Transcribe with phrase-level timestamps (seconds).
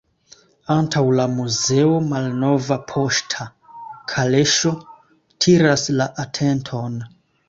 [0.75, 3.47] Antaŭ la muzeo malnova poŝta
[4.13, 4.71] kaleŝo
[5.47, 6.97] tiras la atenton.